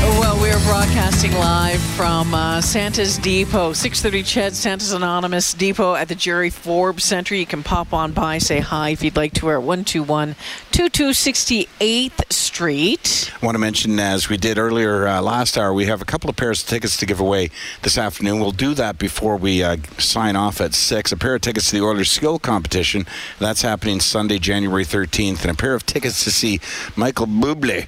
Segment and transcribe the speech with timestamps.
[0.00, 6.14] Well, we're broadcasting live from uh, Santa's Depot, 630 Ched, Santa's Anonymous Depot at the
[6.14, 7.34] Jerry Forbes Center.
[7.34, 9.46] You can pop on by, say hi if you'd like to.
[9.46, 10.36] We're at 121
[10.70, 13.32] 2268th Street.
[13.40, 16.30] I want to mention, as we did earlier uh, last hour, we have a couple
[16.30, 17.50] of pairs of tickets to give away
[17.82, 18.40] this afternoon.
[18.40, 21.12] We'll do that before we uh, sign off at 6.
[21.12, 23.06] A pair of tickets to the Oilers Skill Competition.
[23.38, 25.42] That's happening Sunday, January 13th.
[25.42, 26.60] And a pair of tickets to see
[26.96, 27.86] Michael Bublé.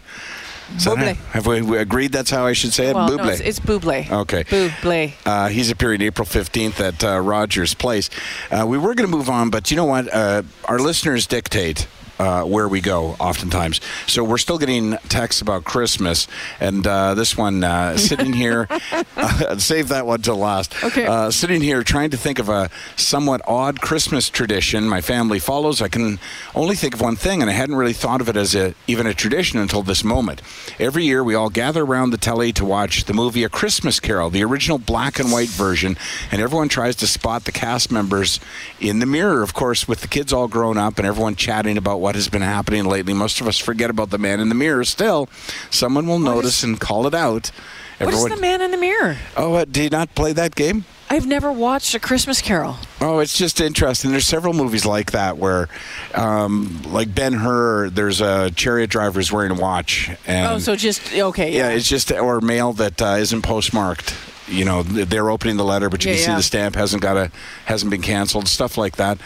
[0.79, 1.17] So Bublé.
[1.33, 2.95] Have we, we agreed that's how I should say it?
[2.95, 3.17] Well, Bublé.
[3.19, 4.11] no, it's, it's Buble.
[4.11, 4.45] Okay.
[4.45, 5.13] Buble.
[5.27, 8.09] Uh, he's appearing April 15th at uh, Rogers Place.
[8.51, 10.13] Uh, we were going to move on, but you know what?
[10.13, 11.87] Uh, our listeners dictate.
[12.21, 13.81] Uh, where we go, oftentimes.
[14.07, 16.29] So we're still getting texts about Christmas,
[16.61, 18.69] and uh, this one uh, sitting here,
[19.17, 20.75] uh, save that one till last.
[20.85, 21.07] Okay.
[21.07, 25.81] Uh, sitting here trying to think of a somewhat odd Christmas tradition my family follows.
[25.81, 26.19] I can
[26.55, 29.07] only think of one thing, and I hadn't really thought of it as a even
[29.07, 30.43] a tradition until this moment.
[30.79, 34.29] Every year, we all gather around the telly to watch the movie A Christmas Carol,
[34.29, 35.97] the original black and white version,
[36.31, 38.41] and everyone tries to spot the cast members
[38.79, 39.43] in the mirror.
[39.43, 42.43] Of course, with the kids all grown up and everyone chatting about what has been
[42.43, 44.85] happening lately, most of us forget about the man in the mirror.
[44.85, 45.29] Still,
[45.71, 47.51] someone will notice and call it out.
[47.99, 49.17] What is the man in the mirror?
[49.37, 50.85] Oh, uh, did you not play that game?
[51.13, 52.77] I've never watched A Christmas Carol.
[53.01, 54.13] Oh, it's just interesting.
[54.13, 55.69] There's several movies like that where,
[56.15, 60.77] um, like Ben Hur, there's a chariot driver who's wearing a watch, and Oh, so
[60.77, 61.53] just, okay.
[61.55, 64.15] yeah, it's just or mail that uh, not postmarked.
[64.51, 66.37] You know, they're opening the letter, but you Yeah, can see yeah.
[66.37, 67.31] the stamp hasn't got a
[67.67, 69.19] hasn't been canceled, stuff like that.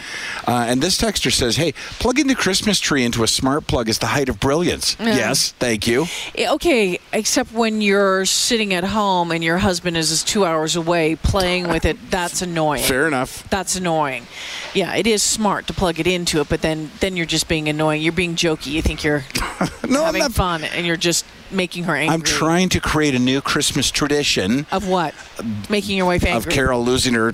[0.46, 3.98] Uh, and this texter says, "Hey, plugging the Christmas tree into a smart plug is
[3.98, 6.06] the height of brilliance." Yes, thank you.
[6.38, 11.68] Okay, except when you're sitting at home and your husband is two hours away playing
[11.68, 12.82] with it, that's annoying.
[12.84, 13.48] Fair enough.
[13.50, 14.26] That's annoying.
[14.74, 17.68] Yeah, it is smart to plug it into it, but then then you're just being
[17.68, 18.02] annoying.
[18.02, 18.66] You're being jokey.
[18.72, 19.24] You think you're
[19.88, 20.32] No, I'm having not.
[20.32, 22.14] fun, and you're just making her angry.
[22.14, 25.14] I'm trying to create a new Christmas tradition Of what?
[25.68, 26.48] Making your wife angry.
[26.50, 26.54] of.
[26.54, 27.32] Carol losing her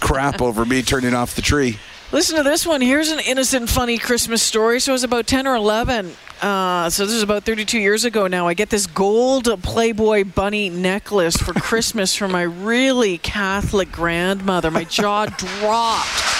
[0.00, 1.78] crap over me turning off the tree.
[2.12, 2.82] Listen to this one.
[2.82, 4.80] Here's an innocent, funny Christmas story.
[4.80, 6.12] So it was about 10 or 11.
[6.42, 8.46] Uh, so this is about 32 years ago now.
[8.48, 14.70] I get this gold Playboy bunny necklace for Christmas from my really Catholic grandmother.
[14.70, 16.31] My jaw dropped.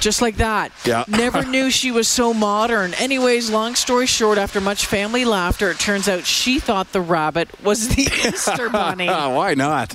[0.00, 0.72] Just like that.
[0.84, 1.04] Yeah.
[1.08, 2.94] Never knew she was so modern.
[2.94, 7.48] Anyways, long story short, after much family laughter, it turns out she thought the rabbit
[7.62, 9.08] was the Easter bunny.
[9.08, 9.94] Oh, why not?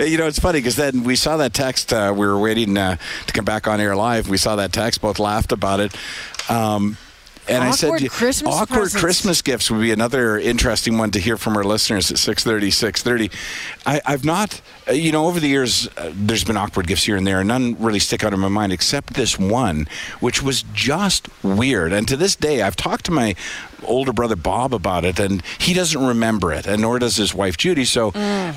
[0.00, 1.92] you know, it's funny because then we saw that text.
[1.92, 4.28] Uh, we were waiting uh, to come back on air live.
[4.28, 5.00] We saw that text.
[5.00, 5.96] Both laughed about it.
[6.50, 6.96] Um,
[7.50, 9.00] and I Awkward said, Christmas awkward presents.
[9.00, 13.32] Christmas gifts would be another interesting one to hear from our listeners at 6.30, 6.30.
[13.86, 17.16] I, I've not, uh, you know, over the years, uh, there's been awkward gifts here
[17.16, 19.88] and there, and none really stick out in my mind except this one,
[20.20, 21.92] which was just weird.
[21.92, 23.34] And to this day, I've talked to my
[23.82, 27.56] older brother Bob about it, and he doesn't remember it, and nor does his wife
[27.56, 27.84] Judy.
[27.84, 28.10] So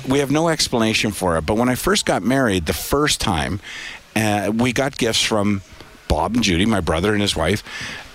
[0.08, 1.46] we have no explanation for it.
[1.46, 3.60] But when I first got married, the first time,
[4.14, 5.62] uh, we got gifts from
[6.08, 7.62] Bob and Judy, my brother and his wife,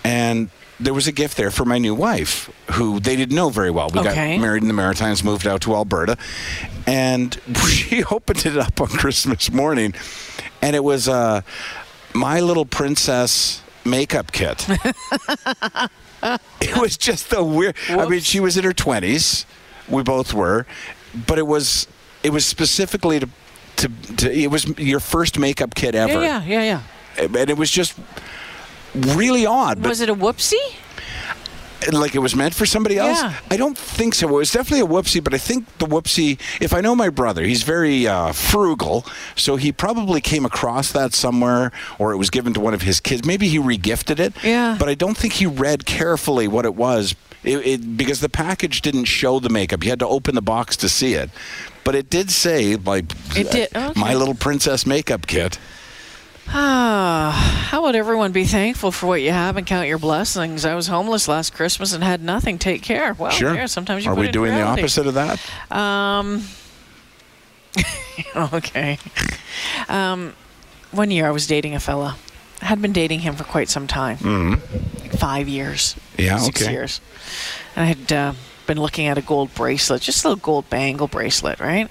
[0.03, 3.69] and there was a gift there for my new wife, who they didn't know very
[3.71, 3.89] well.
[3.93, 4.35] We Okay.
[4.35, 6.17] got married in the Maritimes, moved out to Alberta,
[6.87, 9.93] and she opened it up on Christmas morning,
[10.61, 11.41] and it was uh,
[12.13, 14.65] my little princess makeup kit.
[16.61, 17.75] it was just the weird.
[17.89, 19.45] I mean, she was in her twenties.
[19.87, 20.65] We both were,
[21.27, 21.87] but it was
[22.23, 23.29] it was specifically to.
[23.77, 26.63] To, to, it was your first makeup kit ever, Yeah, yeah,
[27.17, 27.97] yeah, and it was just
[28.95, 29.85] really odd.
[29.85, 30.75] Was it a whoopsie?
[31.91, 33.21] like it was meant for somebody else?
[33.21, 33.39] Yeah.
[33.49, 34.27] I don't think so.
[34.27, 37.43] It was definitely a whoopsie, but I think the whoopsie, if I know my brother,
[37.43, 39.05] he's very uh, frugal,
[39.35, 42.99] so he probably came across that somewhere or it was given to one of his
[42.99, 43.25] kids.
[43.25, 44.33] Maybe he regifted it.
[44.43, 44.75] Yeah.
[44.77, 47.15] But I don't think he read carefully what it was.
[47.43, 49.83] It, it, because the package didn't show the makeup.
[49.83, 51.29] You had to open the box to see it.
[51.85, 53.97] But it did say, like, It did, okay.
[53.99, 55.57] my little princess makeup kit.
[56.51, 60.65] Ah, how would everyone be thankful for what you have and count your blessings?
[60.65, 62.57] I was homeless last Christmas and had nothing.
[62.57, 63.13] Take care.
[63.13, 63.53] Well, Sure.
[63.53, 65.39] yeah, sometimes you Are put we doing the opposite of that?
[65.71, 66.43] Um.
[68.53, 68.97] okay.
[69.87, 70.33] Um,
[70.91, 72.17] one year I was dating a fella.
[72.61, 75.01] I had been dating him for quite some time, mm-hmm.
[75.01, 75.95] like five years.
[76.17, 76.71] Yeah, six okay.
[76.71, 76.99] years.
[77.75, 78.33] And I had uh,
[78.69, 81.89] been looking at a gold bracelet, just a little gold bangle bracelet, right?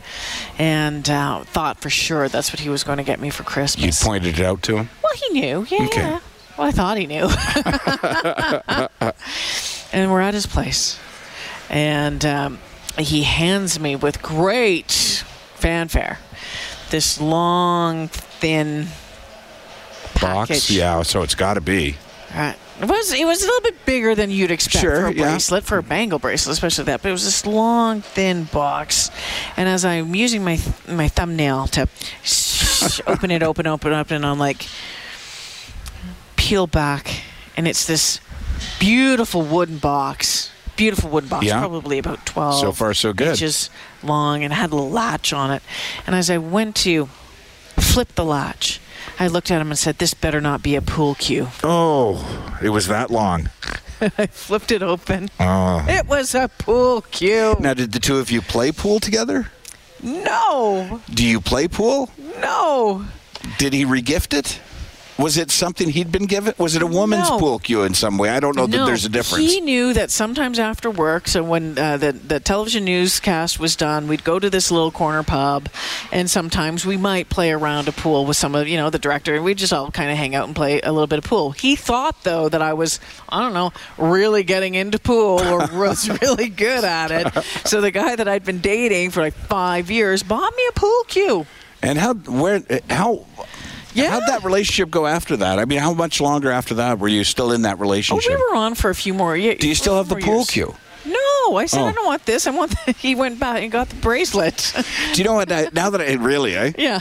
[0.59, 4.01] And uh, thought for sure that's what he was going to get me for Christmas.
[4.01, 4.89] You pointed it out to him?
[5.03, 5.67] Well, he knew.
[5.69, 5.87] Yeah.
[5.87, 6.01] Okay.
[6.03, 6.21] yeah.
[6.57, 7.29] Well, I thought he knew.
[9.93, 11.01] and we're at his place.
[11.69, 12.59] And um,
[12.97, 15.25] he hands me with great
[15.57, 16.21] fanfare
[16.91, 18.87] this long, thin
[20.21, 20.49] Box.
[20.49, 20.71] package.
[20.71, 21.03] Yeah.
[21.03, 21.97] So it's got to be.
[22.33, 22.57] Right.
[22.81, 25.31] It was it was a little bit bigger than you'd expect Sure, for a yeah.
[25.31, 27.03] bracelet, for a bangle bracelet, especially that.
[27.03, 29.11] But it was this long, thin box,
[29.57, 31.89] and as I'm using my my thumbnail to
[33.07, 34.67] open it, open, open, open, and I'm like
[36.37, 37.23] peel back,
[37.57, 38.21] and it's this
[38.79, 40.51] beautiful wooden box.
[40.77, 41.59] Beautiful wooden box, Yeah.
[41.59, 43.29] probably about 12 So far, so good.
[43.31, 43.69] inches
[44.05, 45.63] long, and had a latch on it.
[46.07, 47.09] And as I went to
[47.81, 48.81] flip the latch,
[49.19, 52.71] I looked at him and said, "This better not be a pool cue." Oh, it
[52.71, 53.51] was that long.
[54.19, 55.29] I flipped it open.
[55.41, 55.85] Oh.
[55.89, 57.57] It was a pool cue.
[57.59, 59.51] Now, did the two of you play pool together?
[60.03, 62.11] No, Do you play pool?
[62.41, 63.05] no.
[63.59, 64.61] Did he regift it?
[65.19, 66.55] Was it something he'd been given?
[66.59, 67.41] Was it a woman's No.
[67.41, 68.31] pool cue in some way?
[68.31, 69.53] I don't know that there's a difference.
[69.53, 74.07] He knew that sometimes after work, so when uh, the the television newscast was done,
[74.07, 75.69] we'd go to this little corner pub,
[76.13, 79.35] and sometimes we might play around a pool with some of you know the director,
[79.35, 81.51] and we'd just all kind of hang out and play a little bit of pool.
[81.51, 86.09] He thought though that I was I don't know really getting into pool or was
[86.23, 87.45] really good at it.
[87.67, 91.03] So the guy that I'd been dating for like five years bought me a pool
[91.09, 91.47] cue.
[91.83, 93.25] and how where how
[94.03, 94.11] Yeah.
[94.11, 95.59] how'd that relationship go after that?
[95.59, 98.31] I mean, how much longer after that were you still in that relationship?
[98.33, 99.59] Oh, we were on for a few more years.
[99.59, 100.75] Do you still have the pool cue?
[101.07, 101.87] No, I said Oh.
[101.87, 102.47] I don't want this.
[102.47, 102.73] I want.
[102.85, 104.75] The, he went back and got the bracelet.
[105.15, 105.49] Do you know what?
[105.49, 106.73] Now that I really, eh?
[106.77, 107.01] yeah.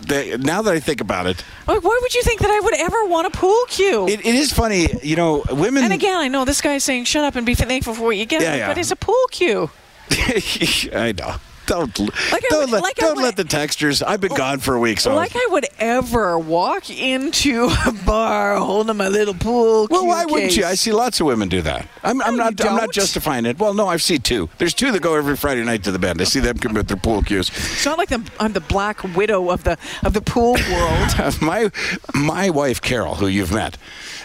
[0.00, 2.74] The, now that I think about it, Like, why would you think that I would
[2.76, 4.06] ever want a pool cue?
[4.08, 4.86] it, it is funny.
[5.02, 5.82] You know, women.
[5.84, 8.24] and again, I know this guy's saying shut up and be thankful for what you
[8.24, 8.68] get, Yeah, yeah.
[8.68, 9.70] but it's a pool cue.
[10.10, 11.34] I know.
[11.68, 11.98] Don't
[12.32, 14.02] Like don't let like don't would- let the textures.
[14.02, 18.56] I've been gone for a week, so like I would ever walk into a bar
[18.56, 20.64] holding my little pool Well, why wouldn't you?
[20.64, 21.86] I see lots of women do that.
[22.02, 22.64] I'm, I'm not.
[22.64, 23.58] I'm not justifying it.
[23.58, 24.48] Well, no, I've seen two.
[24.58, 26.20] There's two that go every Friday night to the bend.
[26.20, 27.48] I see them come with their pool cues.
[27.50, 31.40] It's not like the, I'm the black widow of the of the pool world.
[31.42, 31.70] my
[32.14, 33.76] my wife Carol, who you've met,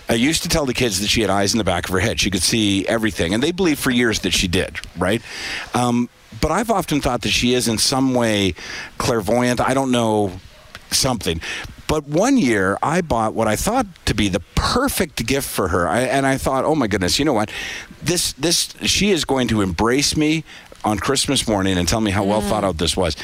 [0.10, 2.00] uh, used to tell the kids that she had eyes in the back of her
[2.00, 2.20] head.
[2.20, 4.80] She could see everything, and they believed for years that she did.
[4.98, 5.22] Right.
[5.74, 6.10] Um,
[6.42, 8.56] but I've often thought that she is in some way
[8.98, 9.60] clairvoyant.
[9.60, 10.32] I don't know
[10.92, 11.42] something.
[11.88, 15.88] But one year, I bought what I thought to be the perfect gift for her,
[15.88, 17.52] I, and I thought, "Oh my goodness, you know what?
[18.02, 20.44] This, this, she is going to embrace me
[20.84, 23.16] on Christmas morning and tell me how well thought out this was."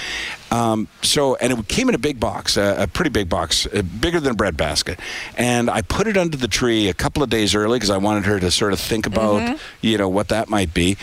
[0.51, 3.81] Um, so, and it came in a big box, a, a pretty big box, uh,
[3.81, 4.99] bigger than a bread basket,
[5.37, 8.25] and I put it under the tree a couple of days early because I wanted
[8.25, 10.97] her to sort of think about, you know, what that might be.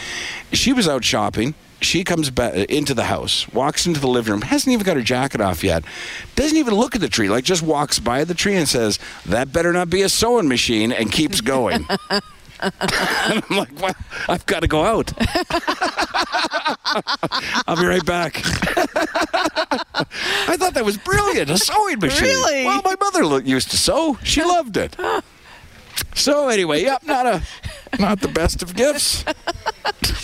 [0.52, 4.42] She was out shopping she comes back into the house, walks into the living room,
[4.42, 5.84] hasn't even got her jacket off yet,
[6.34, 9.52] doesn't even look at the tree, like just walks by the tree and says, "That
[9.52, 11.86] better not be a sewing machine," and keeps going.
[12.60, 12.72] and
[13.50, 13.94] I'm like, well,
[14.28, 15.12] I've got to go out.
[17.66, 18.40] I'll be right back.
[20.48, 22.28] I thought that was brilliant, a sewing machine.
[22.28, 22.64] Really?
[22.64, 24.18] Well, my mother used to sew.
[24.22, 24.96] She loved it.
[26.16, 27.42] So anyway, yep, not a,
[28.00, 29.24] not the best of gifts.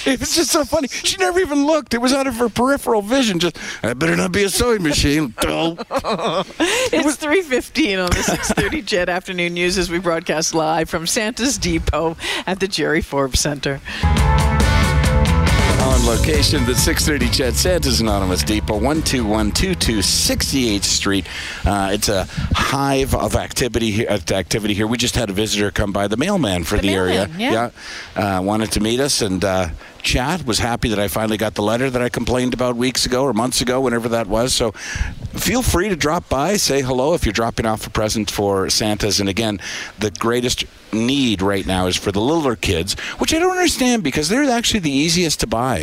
[0.05, 0.89] It was just so funny.
[0.89, 1.95] She never even looked.
[1.95, 3.39] It was out of her peripheral vision.
[3.39, 5.33] Just, I better not be a sewing machine.
[5.45, 12.17] It's 3.15 on the 6.30 CHED Afternoon News as we broadcast live from Santa's Depot
[12.47, 13.81] at the Jerry Forbes Center.
[15.93, 21.27] On location, the 630 CHED Santa's Anonymous Depot, 12122 68th Street.
[21.67, 24.87] Uh, it's a hive of activity here, uh, activity here.
[24.87, 27.29] We just had a visitor come by, the mailman for The the, area.
[27.29, 27.73] mailman,
[28.17, 28.39] yeah.
[28.39, 29.69] Uh, wanted to meet us and uh,
[30.01, 30.47] chat.
[30.47, 33.35] Was happy that I finally got the letter that I complained about weeks ago or
[33.35, 34.55] months ago, whenever that was.
[34.55, 38.71] So feel free to drop by, say hello if you're dropping off a present for
[38.71, 39.21] Santa's.
[39.21, 39.61] And again,
[39.99, 44.29] the greatest need right now is for the littler kids, which I don't understand because
[44.29, 45.79] they're actually the easiest to buy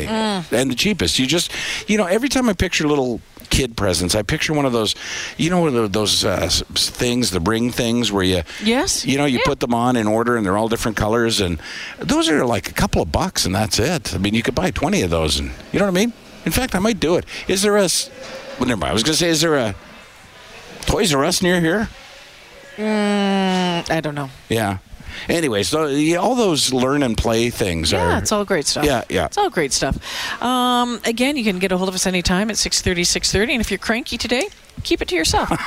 [0.51, 1.17] and the cheapest.
[1.19, 1.51] You just,
[1.89, 4.93] you know, every time I picture little kid presents, I picture one of those,
[5.37, 9.05] you know, those uh, things, the ring things where you, Yes.
[9.05, 9.45] you know, you Yeah.
[9.45, 11.59] put them on in order and they're all different colors, and
[11.97, 14.13] those are like a couple of bucks, and that's it.
[14.13, 16.13] I mean, you could buy twenty of those, and you know what I mean.
[16.45, 17.25] In fact, I might do it.
[17.47, 17.89] Is there a?
[18.59, 18.91] Well, never mind.
[18.91, 19.73] I was going to say, is there a
[20.85, 21.89] Toys R Us near here?
[22.77, 24.29] I don't know.
[24.47, 24.77] Yeah.
[25.27, 28.17] Anyway, so yeah, all those learn and play things Yeah, are.
[28.19, 28.85] it's all great stuff.
[28.85, 29.25] Yeah, yeah.
[29.25, 29.97] It's all great stuff.
[30.41, 33.51] Um, again, you can get a hold of us anytime at 6.30, 6.30.
[33.51, 34.47] And if you're cranky today,
[34.83, 35.49] keep it to yourself.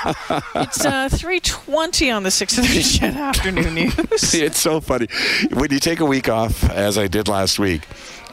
[0.54, 4.34] it's uh, 3.20 on the 6.30 CHED Afternoon News.
[4.34, 5.08] it's so funny
[5.52, 7.82] when you take a week off, as I did last week,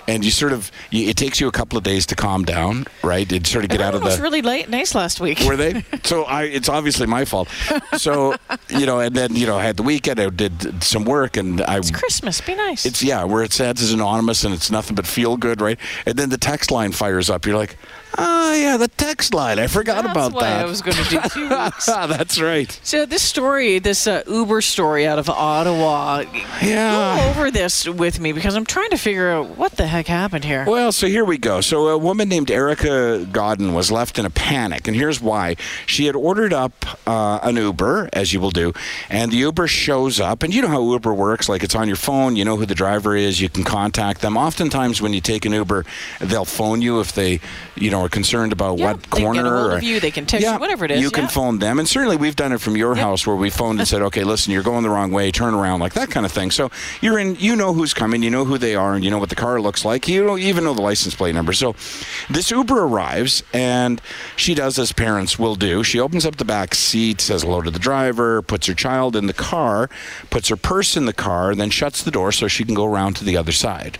[0.10, 2.86] and you sort of you, it takes you a couple of days to calm down,
[3.04, 3.32] right?
[3.32, 5.40] And sort of get out of the It was really late, nice last week.
[5.42, 5.84] Were they?
[6.04, 7.50] So I, it's obviously my fault.
[7.98, 8.36] So
[8.70, 10.20] you know, and then you know, I had the weekend.
[10.20, 11.78] I did some work, and I.
[11.78, 12.42] It's Christmas.
[12.42, 12.86] Be nice.
[12.86, 15.78] It's yeah, where it says is anonymous and it's nothing but feel good, right?
[16.06, 17.46] And then the text line fires up.
[17.46, 17.78] You're like,
[18.18, 19.60] Oh yeah, the text line.
[19.60, 20.62] I forgot That's about that.
[20.62, 21.86] I was going to do two weeks.
[21.86, 22.80] That's right.
[22.84, 26.24] So this story, this uh, Uber story out of Ottawa,
[26.62, 27.18] Yeah.
[27.18, 30.44] go over this with me because I'm trying to figure out what the heck happened
[30.44, 30.66] here.
[30.68, 31.62] Well, so here we go.
[31.62, 35.56] So a woman named Erica Godden was left in a panic, and here's why.
[35.86, 36.74] She had ordered up
[37.08, 38.74] uh, an Uber, as you will do,
[39.10, 41.48] and the Uber shows up, and you know how Uber works.
[41.48, 44.36] Like it's on your phone, you know who the driver is, you can contact them.
[44.36, 45.86] Oftentimes, when you take an Uber,
[46.20, 47.40] they'll phone you if they,
[47.76, 50.00] you know, are concerned about Yeah, what they can corner get a hold or you,
[50.00, 51.30] they can text you, whatever it is, You can yeah.
[51.30, 54.02] phone them, and certainly we've done it from your house where we phoned and said,
[54.02, 55.32] "Okay, listen, you're going the wrong way.
[55.32, 56.52] Turn around," like that kind of thing.
[56.52, 56.70] So
[57.02, 59.30] you're in, you know who's coming, you know who they are, and you know what
[59.30, 60.08] the car looks like.
[60.08, 61.54] You don't even know the license plate number.
[61.54, 61.76] So
[62.30, 64.02] this Uber arrives, and
[64.36, 65.84] she does as parents will do.
[65.84, 69.28] She opens up the back seat, says hello to the driver, puts her child in
[69.28, 69.90] the car,
[70.30, 73.16] puts her purse in the car, then shuts the door so she can go around
[73.18, 73.98] to the other side.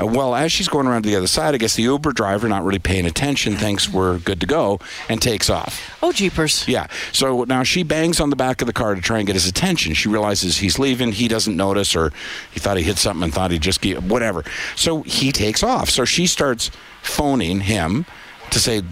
[0.00, 2.48] Uh, well, as she's going around to the other side, I guess the Uber driver,
[2.48, 4.78] not really paying attention, thinks we're good to go
[5.08, 5.80] and takes off.
[6.02, 6.66] Oh, jeepers.
[6.68, 6.86] Yeah.
[7.12, 9.46] So now she bangs on the back of the car to try and get his
[9.46, 9.94] attention.
[9.94, 11.12] She realizes he's leaving.
[11.12, 12.12] He doesn't notice, or
[12.50, 14.44] he thought he hit something and thought he'd just get whatever.
[14.76, 15.90] So he takes off.
[15.90, 16.70] So she starts
[17.02, 18.06] phoning him
[18.50, 18.82] to say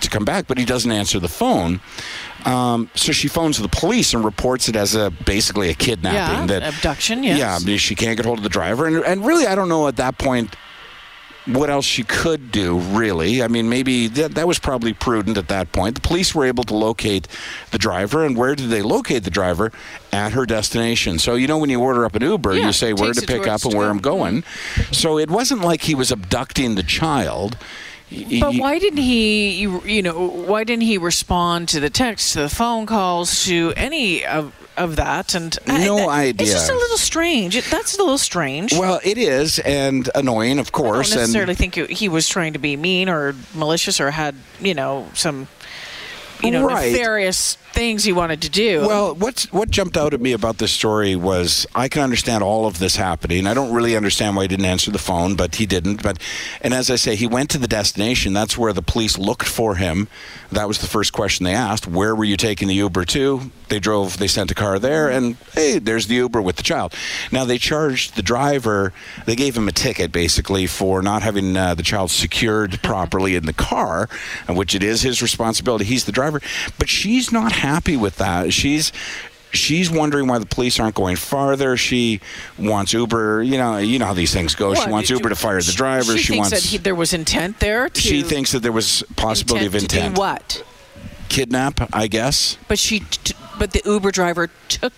[0.00, 1.80] to come back, but he doesn't answer the phone.
[2.44, 6.48] Um, so she phones the police and reports it as a basically a kidnapping.
[6.48, 7.64] Yeah, that abduction, yes.
[7.66, 9.96] Yeah, she can't get hold of the driver, and and really, I don't know at
[9.96, 10.54] that point
[11.46, 13.42] what else she could do, really.
[13.42, 15.94] I mean, maybe that, that was probably prudent at that point.
[15.94, 17.28] The police were able to locate
[17.70, 19.72] the driver, and where did they locate the driver?
[20.12, 21.18] At her destination.
[21.18, 23.46] So, you know, when you order up an Uber, Yeah, you say where to pick
[23.46, 23.90] up and where.
[23.90, 24.42] I'm going.
[24.90, 27.56] So it wasn't like he was abducting the child.
[28.40, 32.42] But why didn't he, you, you know, why didn't he respond to the text, to
[32.42, 35.34] the phone calls, to any of, of that?
[35.34, 37.56] And I- No I- It's just a little strange.
[37.56, 38.72] It, that's a little strange.
[38.72, 41.10] Well, it is, and annoying, of I course.
[41.10, 44.74] don't necessarily and think he was trying to be mean or malicious or had, you
[44.74, 45.48] know, some,
[46.42, 46.92] you know, Right.
[46.92, 48.80] nefarious things he wanted to do.
[48.86, 52.66] Well, what's what jumped out at me about this story was I can understand all
[52.66, 53.46] of this happening.
[53.46, 56.02] I don't really understand why he didn't answer the phone, but he didn't.
[56.02, 56.18] But
[56.62, 58.32] and as I say, he went to the destination.
[58.32, 60.08] That's where the police looked for him.
[60.50, 61.86] That was the first question they asked.
[61.86, 63.50] Where were you taking the Uber to?
[63.68, 64.16] They drove.
[64.18, 66.94] They sent a car there, and hey, there's the Uber with the child.
[67.30, 68.92] Now they charged the driver.
[69.26, 73.44] They gave him a ticket basically for not having uh, the child secured properly in
[73.44, 74.08] the car,
[74.48, 75.84] which it is his responsibility.
[75.84, 76.40] He's the driver,
[76.78, 78.52] but she's not happy with that.
[78.52, 78.92] She's
[79.52, 81.76] she's wondering why the police aren't going farther.
[81.76, 82.20] She
[82.58, 83.42] wants Uber.
[83.42, 84.74] You know, you know how these things go.
[84.74, 86.12] she wants Uber to fire the driver.
[86.12, 86.62] She, She, thinks wants.
[86.62, 87.88] that he, there was intent there.
[87.94, 90.18] She thinks that there was possibility intent of intent.
[90.18, 90.64] what?
[91.28, 92.56] Kidnap, I guess.
[92.68, 94.92] But she, t- but the Uber driver took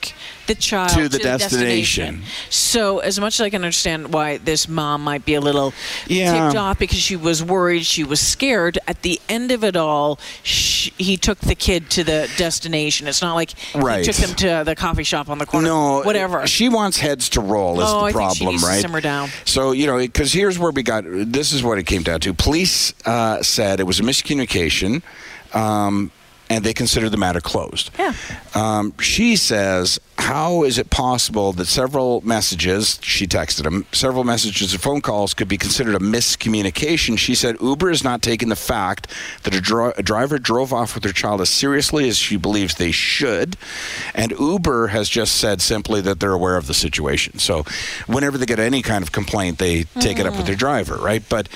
[0.46, 2.22] the child To the destination.
[2.50, 5.72] So, as much as I can understand why this mom might be a little
[6.06, 6.46] Yeah.
[6.48, 8.78] ticked off because she was worried, she was scared.
[8.86, 13.06] At the end of it all, sh he took the kid to the destination.
[13.06, 14.04] It's not like Right.
[14.04, 15.68] he took them to the coffee shop on the corner.
[15.68, 16.46] No, whatever.
[16.46, 17.80] She wants heads to roll.
[17.80, 18.80] Is Oh, the I think problem, she needs to right?
[18.80, 19.30] simmer down.
[19.44, 21.04] So you know, because here's where we got.
[21.06, 22.32] This is what it came down to.
[22.34, 25.02] Police uh, said it was a miscommunication.
[25.54, 26.10] Um,
[26.50, 27.90] and they consider the matter closed.
[27.99, 28.14] Yeah.
[28.55, 34.75] Um, she says, "How is it possible that several messages she texted him, several messages
[34.75, 38.57] or phone calls could be considered a miscommunication?" She said, "Uber is not taking the
[38.57, 39.09] fact
[39.43, 42.75] that a, dri- a driver drove off with her child as seriously as she believes
[42.75, 43.57] they should,
[44.14, 47.38] and Uber has just said simply that they're aware of the situation.
[47.38, 47.64] So,
[48.07, 51.23] whenever they get any kind of complaint, they take it up with their driver, right?
[51.28, 51.49] But."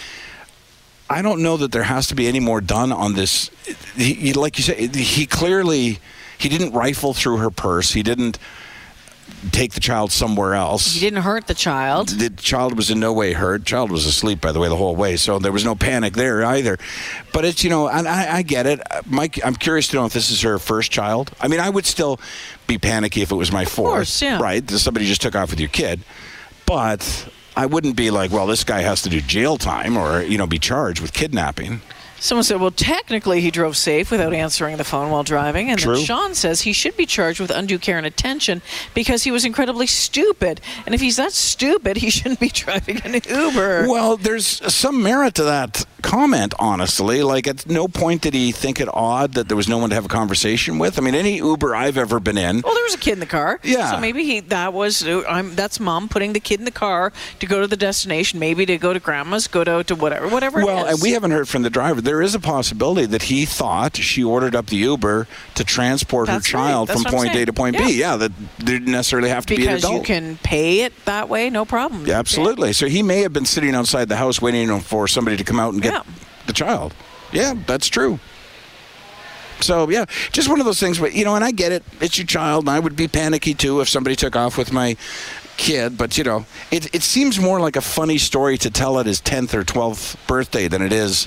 [1.12, 3.50] I don't know that there has to be any more done on this.
[3.96, 5.98] He, he- like you said, he clearly
[6.38, 7.92] he didn't rifle through her purse.
[7.92, 8.38] He didn't
[9.50, 10.94] take the child somewhere else.
[10.94, 12.08] he didn't hurt the child.
[12.10, 13.64] The child was in no way hurt.
[13.64, 16.44] Child was asleep, by the way, the whole way, so there was no panic there
[16.44, 16.78] either.
[17.32, 19.44] But it's you know, and I, I get it, Mike.
[19.44, 21.32] I'm curious to know if this is her first child.
[21.40, 22.20] I mean, I would still
[22.66, 23.92] be panicky if it was my fourth.
[23.94, 24.38] course, yeah.
[24.40, 24.68] Right?
[24.70, 26.00] Somebody just took off with your kid,
[26.66, 30.38] but I wouldn't be like, well, this guy has to do jail time or you
[30.38, 31.80] know be charged with kidnapping.
[32.22, 35.70] Someone said, well, technically he drove safe without answering the phone while driving.
[35.70, 35.96] And True.
[35.96, 38.62] then Sean says he should be charged with undue care and attention
[38.94, 40.60] because he was incredibly stupid.
[40.86, 43.88] And if he's that stupid, he shouldn't be driving an Uber.
[43.88, 47.24] Well, there's some merit to that comment, honestly.
[47.24, 49.94] Like, at no point did he think it odd that there was no one to
[49.96, 50.98] have a conversation with.
[50.98, 53.26] I mean, any Uber I've ever been in, Well, there was a kid in the
[53.26, 53.58] car.
[53.64, 53.90] Yeah.
[53.90, 57.12] So maybe he that was uh, I'm that's mom putting the kid in the car
[57.40, 60.64] to go to the destination, maybe to go to grandma's, go to, to whatever, whatever.
[60.64, 60.94] Well, is.
[60.94, 62.00] and we haven't heard from the driver.
[62.12, 66.46] There is a possibility that he thought she ordered up the Uber to transport That's
[66.46, 67.98] her child That's from point A to point B.
[67.98, 69.92] Yeah, that didn't necessarily have to because be an adult.
[69.92, 70.06] you adult.
[70.06, 72.04] can pay it that way, no problem.
[72.04, 72.74] Yeah, absolutely.
[72.74, 75.72] So he may have been sitting outside the house waiting for somebody to come out
[75.72, 76.02] and get Yeah.
[76.46, 76.92] the child.
[77.32, 78.20] Yeah, that's true.
[79.60, 80.98] So yeah, just one of those things.
[80.98, 81.82] But you know, and I get it.
[82.02, 84.98] It's your child, and I would be panicky too if somebody took off with my
[85.56, 85.96] kid.
[85.96, 89.18] But you know, it it seems more like a funny story to tell at his
[89.18, 91.26] tenth or twelfth birthday than it is.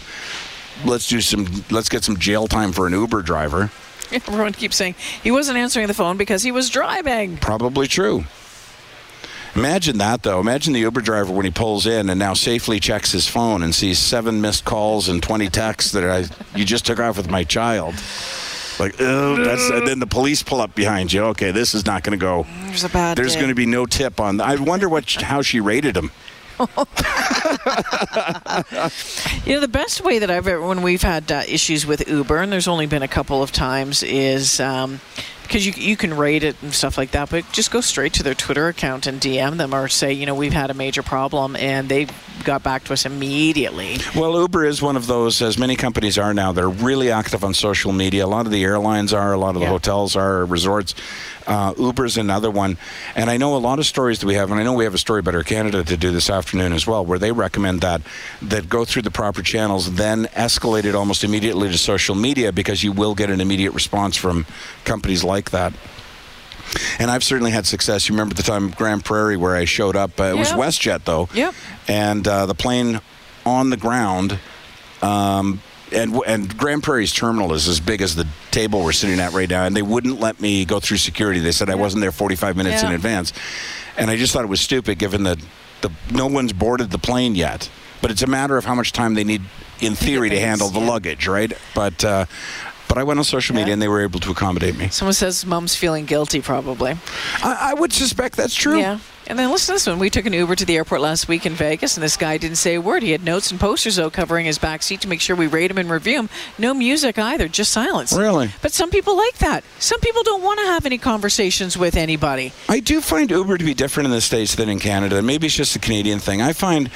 [0.83, 1.63] Let's do some.
[1.71, 3.71] Let's get some jail time for an Uber driver.
[4.11, 7.37] Everyone keeps saying he wasn't answering the phone because he was driving.
[7.37, 8.25] Probably true.
[9.55, 10.41] Imagine that, though.
[10.41, 13.73] Imagine the Uber driver when he pulls in and now safely checks his phone and
[13.73, 17.45] sees seven missed calls and 20 texts that I, you just took off with my
[17.45, 17.95] child.
[18.79, 21.23] Like, oh, that's, and then the police pull up behind you.
[21.27, 22.45] Okay, this is not going to go.
[22.65, 24.41] There's a bad There's going to be no tip on.
[24.41, 26.11] I wonder what how she rated him.
[29.45, 32.41] You know, the best way that I've ever, when we've had uh, issues with Uber,
[32.41, 35.01] and there's only been a couple of times, is um,
[35.47, 38.23] because you, you can rate it and stuff like that, but just go straight to
[38.23, 41.55] their Twitter account and DM them or say, you know, we've had a major problem,
[41.55, 42.07] and they
[42.43, 43.97] got back to us immediately.
[44.15, 46.51] Well, Uber is one of those, as many companies are now.
[46.51, 48.25] They're really active on social media.
[48.25, 49.69] A lot of the airlines are, a lot of the Yeah.
[49.69, 50.93] hotels are, resorts.
[51.47, 52.75] Uh, Uber's another one.
[53.15, 54.95] And I know a lot of stories that we have, and I know we have
[54.95, 58.01] a story about Air Canada to do this afternoon as well, where they recommend that
[58.41, 62.83] that go through the proper channels, then escalate it almost immediately to social media because
[62.83, 64.47] you will get an immediate response from
[64.85, 65.73] companies like that.
[66.99, 68.09] And I've certainly had success.
[68.09, 70.19] You remember the time Grande Prairie where I showed up?
[70.19, 71.29] Uh, it was WestJet, though.
[71.33, 71.53] Yep.
[71.87, 73.01] And uh, the plane
[73.45, 74.39] on the ground,
[75.01, 75.61] um,
[75.91, 79.49] and and Grande Prairie's terminal is as big as the table we're sitting at right
[79.49, 81.39] now, and they wouldn't let me go through security.
[81.39, 83.31] They said I wasn't there 45 minutes in advance,
[83.97, 85.37] and I just thought it was stupid, given that
[85.81, 87.69] the no one's boarded the plane yet.
[88.01, 89.41] But it's a matter of how much time they need,
[89.79, 91.53] in theory, to handle the luggage, right?
[91.73, 92.03] But.
[92.03, 92.25] Uh,
[92.87, 93.73] but I went on social media Yeah.
[93.73, 94.89] and they were able to accommodate me.
[94.89, 96.97] Someone says mom's feeling guilty, probably.
[97.43, 98.77] I, I would suspect that's true.
[98.79, 98.99] Yeah.
[99.27, 99.97] And then listen to this one.
[99.97, 102.57] We took an Uber to the airport last week in Vegas, and this guy didn't
[102.57, 103.01] say a word.
[103.01, 105.71] He had notes and posters, though, covering his back seat to make sure we rate
[105.71, 106.29] him and review him.
[106.59, 108.13] No music either, just silence.
[108.13, 108.51] Really?
[108.61, 109.63] But some people like that.
[109.79, 112.53] Some people don't want to have any conversations with anybody.
[112.69, 115.21] I do find Uber to be different in the States than in Canada.
[115.23, 116.43] Maybe it's just a Canadian thing.
[116.43, 116.91] I find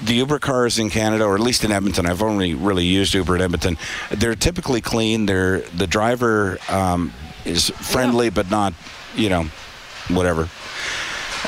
[0.00, 3.36] the Uber cars in Canada, or at least in Edmonton, I've only really used Uber
[3.36, 3.78] in Edmonton.
[4.10, 5.26] They're typically clean.
[5.26, 7.12] They're the driver um,
[7.44, 8.74] is friendly, but not,
[9.16, 9.46] you know,
[10.08, 10.48] whatever.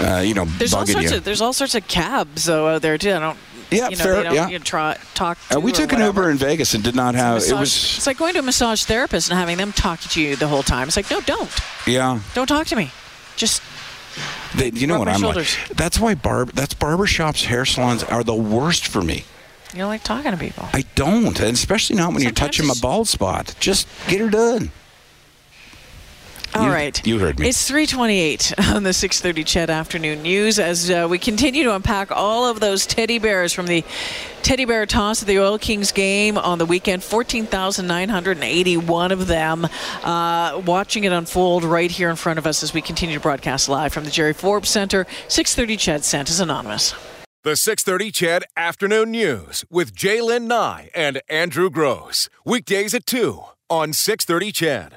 [0.01, 1.17] Uh, you know, There's all sorts you.
[1.19, 3.13] of there's all sorts of cabs though out there too.
[3.13, 3.39] I don't.
[3.71, 4.49] Yeah, you know, fair, yeah.
[4.49, 5.39] You try, talk.
[5.49, 6.01] To uh, we took an.
[6.01, 7.37] Uber in Vegas and did not have.
[7.37, 10.21] Massage- It was It's like going to a massage therapist and having them talk to
[10.21, 10.87] you the whole time.
[10.89, 11.51] It's like, no, don't,
[11.87, 12.21] yeah.
[12.35, 12.91] don't talk to me.
[13.37, 13.63] Just
[14.55, 15.57] They, you know Rub what I'm shoulders.
[15.69, 15.77] like.
[15.77, 16.51] That's why barb.
[16.53, 19.25] That's barbershops, hair salons are the worst for me.
[19.73, 20.69] you don't like talking to people.
[20.73, 23.55] I don't, and especially not when you're touching my bald spot.
[23.61, 24.71] Just get her done.
[26.55, 27.05] All You- right.
[27.07, 27.49] you heard me.
[27.49, 32.47] It's 328 on the 630 CHED Afternoon News as uh, we continue to unpack all
[32.49, 33.83] of those teddy bears from the
[34.43, 37.03] teddy bear toss at the Oil Kings game on the weekend.
[37.03, 39.67] 14,981 of them.
[40.03, 43.69] Uh, watching it unfold right here in front of us as we continue to broadcast
[43.69, 45.07] live from the Jerry Forbes Center.
[45.29, 46.95] 630 CHED Santa's Anonymous.
[47.43, 52.31] The 630 CHED Afternoon News with J'lyn Nye and Andrew Grose.
[52.45, 54.93] Weekdays at 2 on 630 CHED.